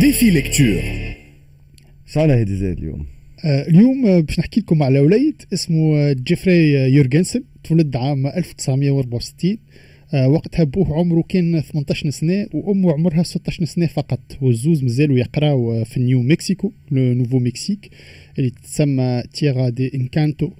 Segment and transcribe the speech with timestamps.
[0.00, 0.82] Défi Lecture.
[2.06, 3.06] شعنا هيدي زاد اليوم؟
[3.44, 9.58] آه، اليوم آه، باش نحكي لكم على وليد اسمه آه، جيفري يورغنسن تولد عام 1964
[10.26, 14.20] وقتها بوه عمره كان 18 سنة وأمه عمرها 16 سنة فقط.
[14.40, 17.90] والزوز مازالوا يقراو في نيو مكسيكو le Nouveau Mexique
[18.38, 20.50] اللي تسمى Tierra del Encanto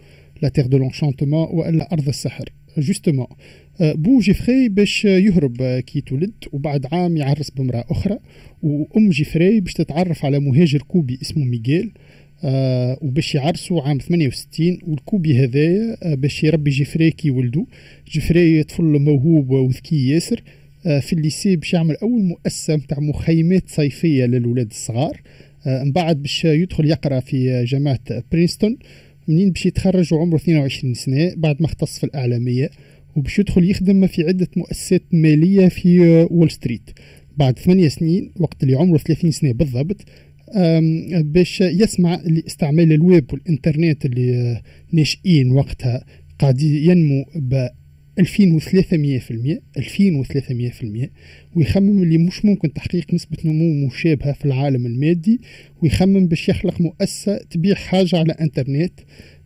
[0.43, 2.51] la terre de l'enchantement وإلا أرض السحر.
[2.79, 3.27] justement
[3.81, 8.19] بو جيفري باش يهرب كي تولد وبعد عام يعرس بامرأة أخرى
[8.63, 11.93] وأم جيفري باش تتعرف على مهاجر كوبي اسمه ميغيل
[12.45, 17.67] آه وباش يعرسوا عام 68 والكوبي هذايا آه باش يربي جيفري كي ولدو
[18.11, 20.43] جيفري طفل موهوب وذكي ياسر
[20.87, 25.21] آه في ال lycée باش يعمل أول مؤسسة نتاع مخيمات صيفية للولاد الصغار.
[25.67, 28.01] آه من بعد باش يدخل يقرأ في جامعة
[28.33, 28.79] برينستون.
[29.31, 32.71] منين باش يتخرج وعمره 22 سنة بعد ما اختص في الإعلامية
[33.17, 36.91] وباش يدخل يخدم في عدة مؤسسات مالية في وول ستريت
[37.37, 40.05] بعد ثمانية سنين وقت اللي عمره 30 سنة بالضبط
[41.13, 44.61] باش يسمع لاستعمال الويب والإنترنت اللي
[44.93, 46.05] ناشئين وقتها.
[46.39, 47.25] قاعد ينمو
[48.21, 48.25] 2300%
[49.79, 51.09] 2300%
[51.55, 55.41] ويخمم اللي مش ممكن تحقيق نسبة نمو مشابهة في العالم المادي
[55.83, 58.93] ويخمم باش يخلق مؤسسة تبيع حاجة على إنترنت.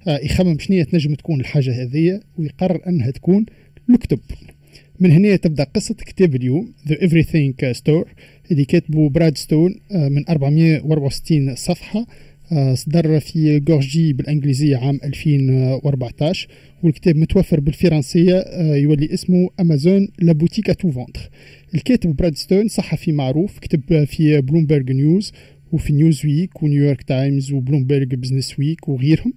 [0.07, 3.47] آه، يخمم شنو تنجم تكون الحاجة هذه ويقرر أنها تكون
[3.91, 4.21] الكتب
[5.01, 8.09] من هنا تبدأ قصة كتاب اليوم The Everything Store
[8.51, 12.01] اللي كاتبه براد ستون آه، من 464 صفحة.
[12.01, 12.07] آه،
[12.75, 16.49] صدر في غورجي بالإنجليزية عام 2014
[16.83, 21.31] والكتاب متوفر بالفرنسية آه، يولي اسمه امازون la boutique à tout vendre
[21.75, 25.33] الكاتب براد ستون صحفي معروف كتب في بلومبرج نيوز
[25.73, 29.33] وفي نيوز ويك ونيويورك تايمز وبلومبرج بزنس ويك وغيرهم.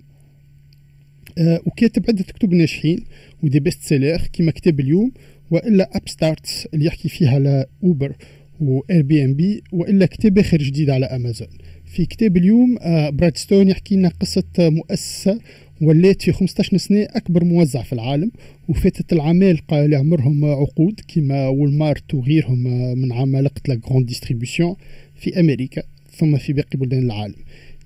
[1.66, 3.04] وكاتب عدة كتب ناجحين
[3.44, 5.12] و des best-sellers كيما كتاب اليوم
[5.52, 8.16] وإلا Upstarts اللي يحكي فيها على اوبر
[8.60, 11.48] و Airbnb وإلا كتاب آخر جديد على امازون
[11.88, 15.40] في كتاب اليوم آه، براد ستون يحكي لنا قصة مؤسسة
[15.82, 18.32] ولات في 15 سنة أكبر موزع في العالم
[18.68, 24.76] وفاتت العمالقة اللي عمرهم عقود كما والمارت وغيرهم آه، من عمالقة la grande distribution
[25.16, 25.84] في أمريكا
[26.18, 27.36] ثم في باقي بلدان العالم.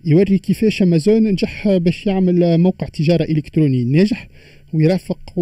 [0.05, 4.27] يوري كيفاش أمازون نجح باش يعمل موقع تجارة إلكتروني ناجح
[4.73, 5.39] ويرافق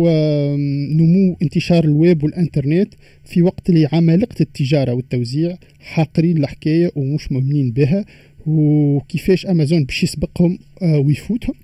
[0.98, 2.94] نمو انتشار الويب والإنترنت
[3.26, 8.06] في وقت اللي عمالقة التجارة والتوزيع حاقرين الحكاية ومش مؤمنين بها
[8.50, 11.56] وكيفاش أمازون باش يسبقهم آه، ويفوتهم.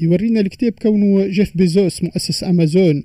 [0.00, 3.04] يورينا الكتاب كونه جيف بيزوس مؤسس أمازون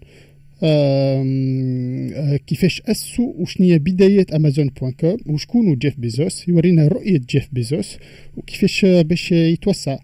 [0.64, 6.48] آه، كيفاش أسسوا وشنية بدايات أمازون point com وشكونو جيف بيزوس.
[6.48, 7.98] يورينا رؤية جيف بيزوس
[8.38, 9.98] وكيفاش باش يتوسع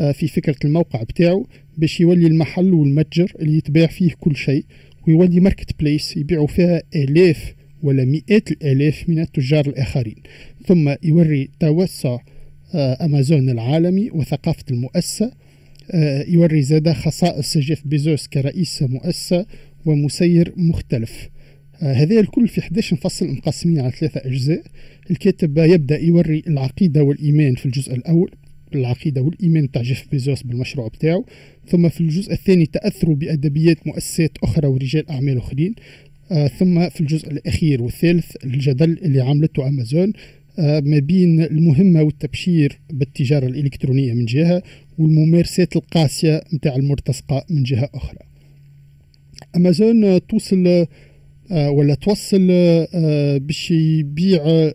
[0.00, 1.44] آه، في فكرة الموقع بتاعه
[1.78, 4.64] باش يولي المحل والمتجر اللي يتباع فيه كل شيء
[5.08, 10.16] ويولي marketplace يبيعوا فيها آلاف ولا مئات الآلاف من التجار الآخرين.
[10.66, 12.18] ثم يوري توسع
[12.76, 15.32] أمازون العالمي وثقافة المؤسسة
[15.90, 19.46] آه، يوري زاد خصائص جيف بيزوس كرئيس مؤسسة
[19.84, 21.28] ومسير مختلف.
[21.82, 24.62] آه، هذا الكل في 11 فصل مقسمين على ثلاثة أجزاء.
[25.10, 28.30] الكاتب يبدأ يوري العقيدة والإيمان في الجزء الأول
[28.74, 31.24] العقيدة والإيمان تاع جيف بيزوس بالمشروع بتاعه
[31.68, 35.74] ثم في الجزء الثاني تأثروا بأدبيات مؤسسات أخرى ورجال أعمال آخرين.
[36.32, 40.12] آه ثم في الجزء الأخير والثالث الجدل اللي عملته أمازون.
[40.58, 44.62] ما بين المهمة والتبشير بالتجارة الإلكترونية من جهة
[44.98, 48.18] والممارسات القاسية متاع المرتزقة من جهة أخرى.
[49.56, 50.86] أمازون توصل
[51.50, 54.70] آه ولا توصل آه باش يبيع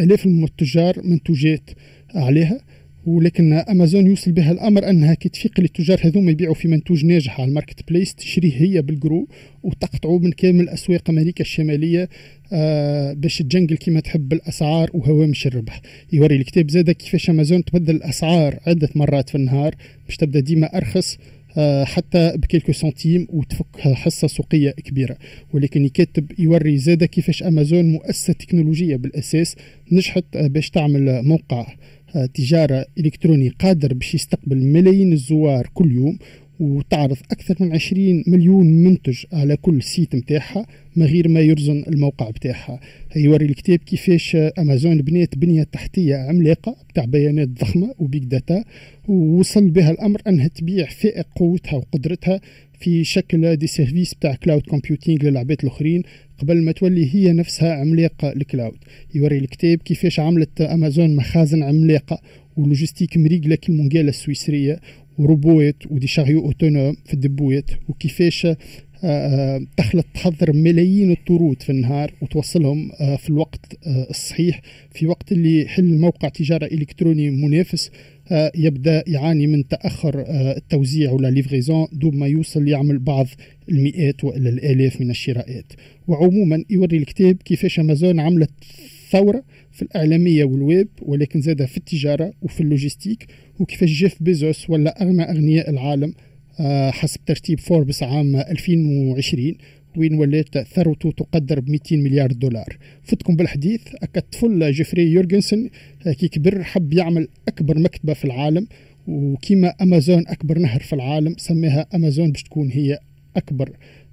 [0.00, 1.70] آلاف التجار منتوجات
[2.14, 2.60] عليها.
[3.06, 7.40] ولكن أمازون يوصل بها الأمر أنها كي تفيق للتجار هذوما يبيعوا في منتوج ناجح.
[7.40, 9.28] على ال marketplace تشريه هي بالجرو
[9.62, 12.08] وتقطعوا من كامل أسواق أمريكا الشمالية
[12.52, 15.80] آه باش تجنقل كما تحب الأسعار وهوامش الربح.
[16.12, 19.74] يوري الكتاب زاده كيفاش أمازون تبدل الأسعار عدة مرات في النهار
[20.06, 21.18] باش تبدأ ديما أرخص
[21.58, 25.16] آه حتى ب quelques centimes وتفك حصة سوقية كبيرة.
[25.52, 29.56] ولكن يكتب يوري زادة كيفاش أمازون مؤسسة تكنولوجية بالأساس
[29.92, 31.66] نجحت باش تعمل موقع.
[32.24, 36.18] تجارة إلكتروني قادر باش يستقبل ملايين الزوار كل يوم
[36.60, 40.66] وتعرض أكثر من 20 مليون منتج على كل site متاعها
[40.96, 42.80] ما غير ما يرزن الموقع بتاعها.
[43.16, 48.64] يوري الكتاب كيفاش أمازون بنيت بنية تحتية عملاقة بتاع بيانات ضخمة و big data
[49.08, 52.40] ووصل بها الأمر أنها تبيع فائض قوتها وقدرتها
[52.80, 56.02] في شكل des services بتاع cloud computing للعباد الأخرين.
[56.38, 58.78] قبل ما تولي هي نفسها عملاقة ال cloud.
[59.14, 62.20] يوري الكتاب كيفاش عملت أمازون مخازن عملاقة
[62.56, 64.80] و logistique مريقلة كالمنقالة السويسرية
[65.18, 68.46] وروبوات و des chariots autonomes في الدبوات وكيفاش
[69.78, 74.60] دخلت تحضر ملايين الطرود في النهار وتوصلهم في الوقت الصحيح
[74.94, 77.90] في وقت اللي حل موقع تجارة إلكتروني منافس
[78.54, 80.24] يبدأ يعاني من تأخر
[80.56, 83.26] التوزيع ولا livraison دوب ما يوصل يعمل بعض
[83.68, 85.72] المئات والا الآلاف من الشراءات.
[86.08, 88.50] وعموما يوري الكتاب كيفاش أمازون عملت
[89.10, 93.26] ثوره في الإعلامية والويب ولكن زاد في التجارة وفي ال logistique
[93.58, 96.14] وكيفاش جيف بيزوس ولا أغنى أغنياء العالم
[96.60, 99.54] آه، حسب ترتيب فوربس عام 2020
[99.98, 102.76] وين ولات ثروته تقدر ب 200 مليار دولار.
[103.02, 103.80] فتكم بالحديث
[104.32, 105.70] طفل جيفري يورجنسون
[106.04, 108.66] كي كبر حب يعمل أكبر مكتبة في العالم
[109.06, 112.98] وكيما أمازون أكبر نهر في العالم سماها أمازون باش تكون هي
[113.36, 113.70] أكبر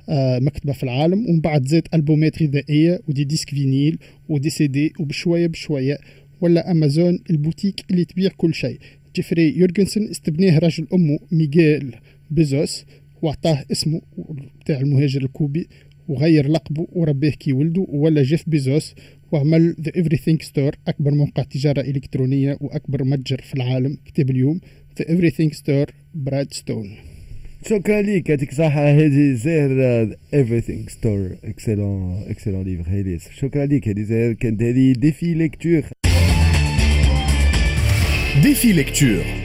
[0.09, 1.25] آه، مكتبة في العالم.
[1.29, 3.97] ومن بعد زاد ألبومات غنائية و des disques vinyles و
[4.29, 5.97] des CD وبشوية بشوية.
[6.41, 8.79] ولا أمازون البوتيك اللي تبيع كل شيء.
[9.15, 11.95] جيفري يورجنسون استبناه رجل أمه ميغيل
[12.31, 12.85] بيزوس.
[13.23, 14.01] واعطاه اسمه
[14.61, 15.67] بتاع المهاجر الكوبي
[16.07, 18.95] وغير لقبه ورباه كي ولده ولا جيف بيزوس
[19.31, 24.59] وعمل the everything store أكبر موقع تجارة إلكترونية وأكبر متجر في العالم كتاب اليوم
[24.99, 26.95] The Everything Store براد ستون
[27.69, 34.03] شكرا ليك يعطيك الصحة هادي زاهر everything store excellent excellent livre هادي شكرا ليك هادي
[34.03, 35.83] زاهر كانت هادي défi lecture
[38.43, 39.42] ديفي ليكتور